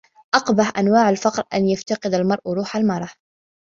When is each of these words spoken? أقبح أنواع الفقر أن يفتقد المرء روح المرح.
أقبح 0.35 0.71
أنواع 0.79 1.09
الفقر 1.09 1.43
أن 1.53 1.65
يفتقد 1.69 2.13
المرء 2.13 2.53
روح 2.53 2.75
المرح. 2.75 3.15